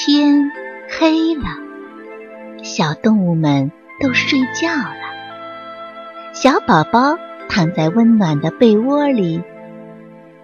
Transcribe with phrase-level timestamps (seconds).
[0.00, 0.52] 天
[0.88, 1.42] 黑了，
[2.62, 6.32] 小动物们都睡觉了。
[6.32, 9.42] 小宝宝躺在温暖的被窝里，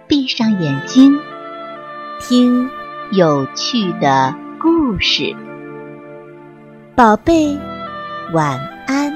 [0.09, 1.17] 闭上眼睛，
[2.21, 2.69] 听
[3.13, 5.33] 有趣的故事。
[6.97, 7.57] 宝贝，
[8.33, 8.59] 晚
[8.89, 9.15] 安。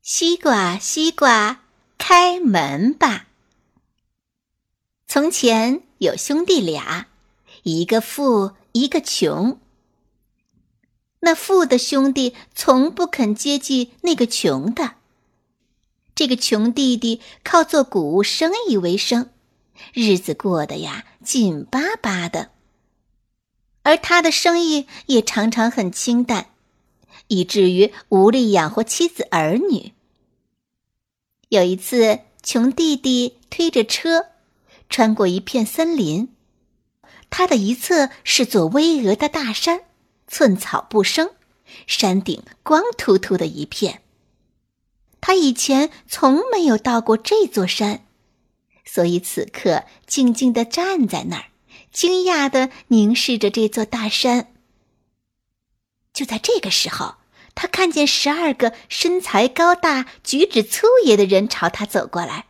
[0.00, 1.56] 西瓜，西瓜，
[1.98, 3.24] 开门吧！
[5.14, 7.06] 从前有兄弟俩，
[7.62, 9.60] 一个富，一个穷。
[11.20, 14.94] 那富的兄弟从不肯接济那个穷的。
[16.16, 19.30] 这个穷弟弟靠做谷物生意为生，
[19.92, 22.50] 日子过得呀紧巴巴的。
[23.84, 26.48] 而他的生意也常常很清淡，
[27.28, 29.92] 以至于无力养活妻子儿女。
[31.50, 34.30] 有一次，穷弟弟推着车
[34.88, 36.28] 穿过一片森林，
[37.30, 39.82] 它的一侧是座巍峨的大山。
[40.26, 41.32] 寸草不生，
[41.86, 44.00] 山顶光秃秃的一片。
[45.20, 48.06] 他以前从没有到过这座山，
[48.84, 51.44] 所以此刻静静的站在那儿，
[51.92, 54.52] 惊讶的凝视着这座大山。
[56.12, 57.16] 就在这个时候，
[57.54, 62.46] 他看见十二个身材高大、举止粗野的人朝他走过来。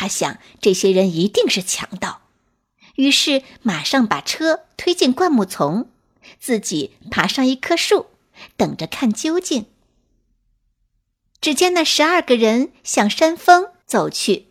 [0.00, 2.22] 他想，这些人一定是强盗，
[2.94, 5.90] 于是马上把车推进灌木丛。
[6.38, 8.06] 自己爬上一棵树，
[8.56, 9.66] 等着看究竟。
[11.40, 14.46] 只见那十二个人向山峰走去，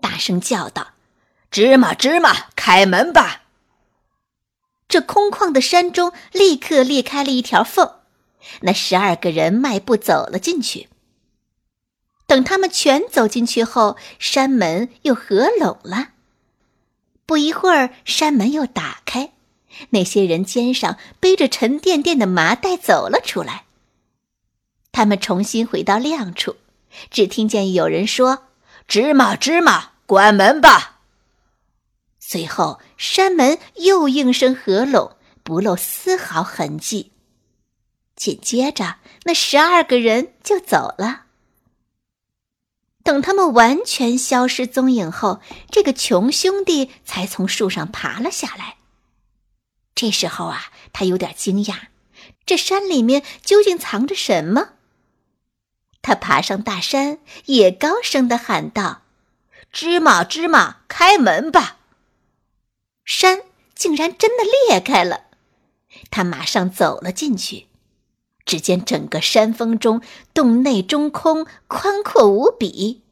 [0.00, 0.88] 大声叫道
[1.52, 3.42] ：“芝麻，芝麻，开门吧！”
[4.88, 8.00] 这空旷的山中立刻裂开了一条缝，
[8.62, 10.88] 那十二个人迈步走了进去。
[12.28, 16.10] 等他们全走进去后，山门又合拢了。
[17.24, 19.32] 不一会儿，山门又打开。
[19.90, 23.64] 那些人肩上背着沉甸甸的麻袋走了出来。
[24.92, 26.56] 他们重新回到亮处，
[27.10, 28.48] 只听见有人说
[28.86, 31.00] ：“芝麻，芝麻，关门吧。”
[32.20, 37.12] 随后山门又应声合拢，不露丝毫痕迹。
[38.16, 41.26] 紧接着，那十二个人就走了。
[43.04, 48.76] 等他们完全消失踪影后，这个穷兄弟才从树上爬了下来。
[49.94, 51.88] 这时候啊，他有点惊讶，
[52.44, 54.70] 这山里面究竟藏着什么？
[56.02, 59.02] 他爬上大山，也高声的喊道
[59.72, 61.78] ：“芝麻，芝麻，开门吧！”
[63.04, 63.42] 山
[63.74, 65.24] 竟然真的裂开了，
[66.10, 67.67] 他马上走了进去。
[68.48, 70.00] 只见整个山峰中
[70.32, 73.02] 洞内中空，宽阔无比，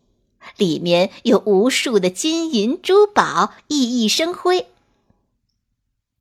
[0.56, 4.68] 里面有无数的金银珠宝，熠熠生辉。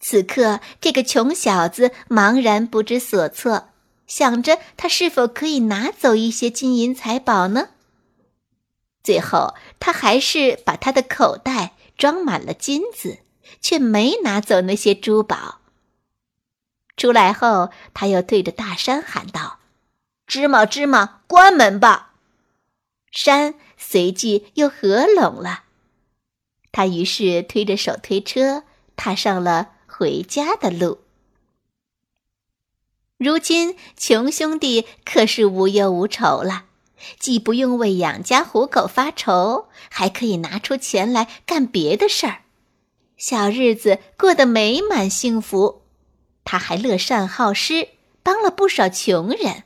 [0.02, 3.70] 此刻，这个穷小子茫然不知所措，
[4.06, 7.70] 想着他是否可以拿走一些金银财宝呢？
[9.02, 13.20] 最后，他还是把他的口袋装满了金子，
[13.62, 15.62] 却没拿走那些珠宝。
[16.98, 19.60] 出来后，他又对着大山喊道
[20.28, 22.14] ：“芝麻，芝麻，关门吧！”
[23.12, 25.64] 山随即又合拢了。
[26.72, 28.64] 他于是推着手推车，
[28.96, 29.72] 踏上了。
[29.98, 31.00] 回家的路。
[33.18, 36.66] 如今，穷兄弟可是无忧无愁了，
[37.18, 42.42] 既不用为养家糊口发愁，还可以拿出钱来干别的事儿，
[43.16, 45.84] 小日子过得美满幸福。
[46.46, 47.90] 他还乐善好施，
[48.24, 49.64] 帮了不少穷人。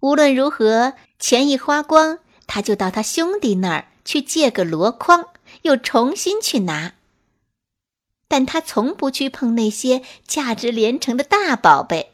[0.00, 5.28] 无论如何，钱一花光，他就到他兄弟那儿去借个箩筐，
[5.62, 6.92] 又重新去拿。
[8.28, 12.12] 但他从不去碰那些价值连城的大宝贝。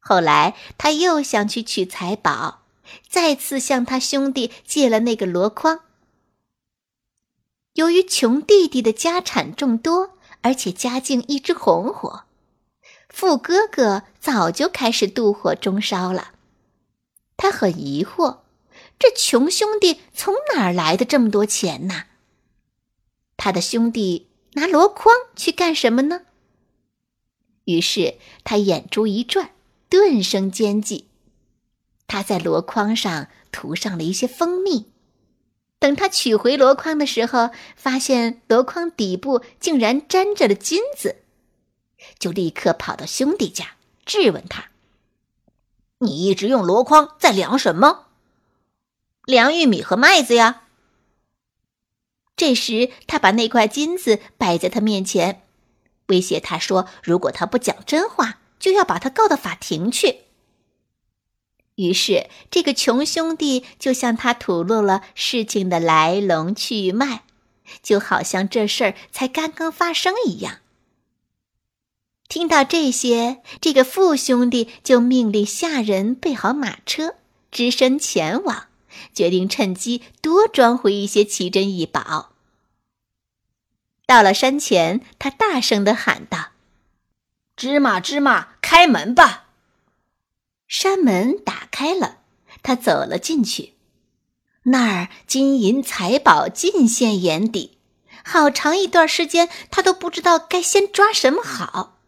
[0.00, 2.62] 后来他又想去取财宝，
[3.08, 5.80] 再次向他兄弟借了那个箩筐。
[7.74, 10.13] 由于穷弟弟的家产众多，
[10.44, 12.24] 而且家境一直红火，
[13.08, 16.32] 富哥哥早就开始妒火中烧了。
[17.38, 18.40] 他很疑惑，
[18.98, 22.04] 这穷兄弟从哪儿来的这么多钱呢？
[23.36, 24.28] 他的兄弟。
[24.56, 26.26] 拿箩筐去干什么呢？
[27.64, 29.50] 于是他眼珠一转，
[29.88, 31.08] 顿生奸计。
[32.06, 34.92] 他在箩筐上涂上了一些蜂蜜。
[35.84, 41.16] 等他取回箩筐的时候，发现箩筐底部竟然沾着了金子，
[42.18, 43.72] 就立刻跑到兄弟家
[44.06, 44.70] 质问他
[46.00, 48.06] ：“你一直用箩筐在量什么？
[49.26, 50.62] 量玉米和麦子呀。”
[52.34, 55.42] 这时，他把那块金子摆在他面前，
[56.06, 60.20] 威胁他说：“如果他不讲真话，就要把他告到法庭去。”
[61.76, 67.22] 于是，这个穷兄弟就向他吐露了事情的来龙去脉，
[67.82, 70.60] 就好像这事儿才刚刚发生一样。
[72.28, 77.16] 听到这些，这个富兄弟就命令下人备好马车，
[77.50, 78.68] 只身前往，
[79.12, 82.32] 决定趁机多装回一些奇珍异宝。
[84.06, 86.50] 到了山前，他大声的喊道
[87.56, 89.48] ：“芝麻芝麻，开门吧！”
[90.66, 92.18] 山门打开了，
[92.62, 93.74] 他走了进去，
[94.62, 97.78] 那儿金银财宝尽现眼底，
[98.24, 101.98] 好长一段时间他都不知道该先抓什么好。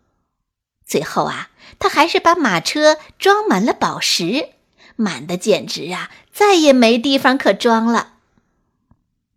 [0.86, 4.50] 最后啊，他还是把马车装满了宝石，
[4.94, 8.12] 满的简直啊，再也没地方可装了。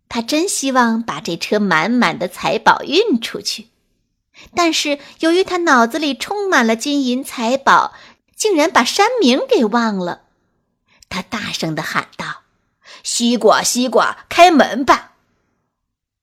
[0.08, 3.66] 他真希望把这车满满的财宝运出去，
[4.54, 7.92] 但是由于他脑子里充满了金银财宝。
[8.40, 10.22] 竟然把山名给忘了，
[11.10, 12.40] 他大声的喊道
[13.04, 15.12] ：“西瓜，西瓜，开门吧！”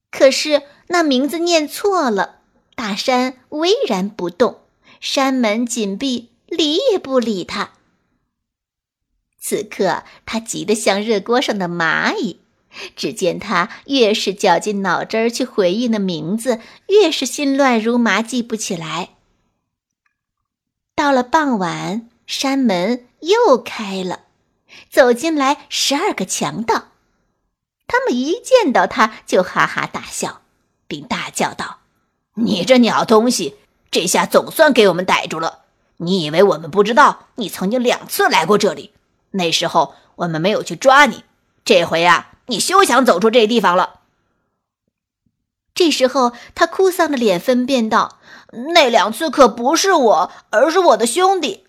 [0.09, 2.39] 可是那名字念错了，
[2.73, 4.61] 大山巍然不动，
[4.99, 7.73] 山门紧闭，理也不理他。
[9.39, 12.39] 此刻他急得像热锅上的蚂蚁，
[12.95, 19.16] 只见他越是绞尽脑汁儿去回忆那名字，越是心乱如麻，记不起来。
[20.97, 24.21] 到了傍晚，山门又开了，
[24.89, 26.85] 走进来十二个强盗。
[27.85, 30.41] 他们一见到他就哈哈大笑，
[30.87, 31.81] 并大叫道
[32.33, 33.57] ：“你这鸟东西，
[33.91, 35.59] 这下总算给我们逮住了！
[35.97, 38.91] 你以为我们不知道你曾经两次来过这里？
[39.29, 41.23] 那时候我们没有去抓你。
[41.63, 43.96] 这回啊，你休想走出这地方了！”
[45.77, 48.17] 这时候，他哭丧着脸分辨道。
[48.73, 51.65] 那两次可不是我，而是我的兄弟。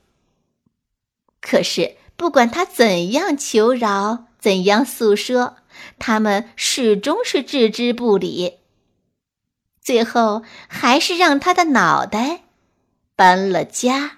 [1.42, 5.56] 可是不管他怎样求饶，怎样诉说，
[5.98, 8.54] 他们始终是置之不理。
[9.82, 12.44] 最后还是让他的脑袋
[13.14, 14.12] 搬了家。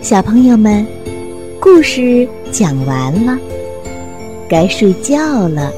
[0.00, 0.86] 小朋友们，
[1.60, 3.36] 故事讲完了，
[4.48, 5.70] 该睡觉了。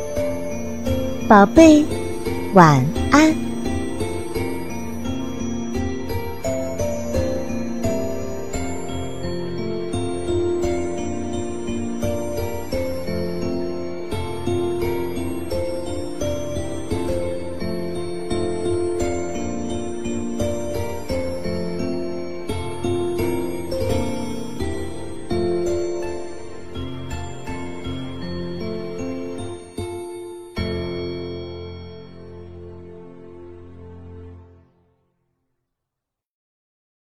[1.29, 1.85] 宝贝，
[2.55, 3.50] 晚安。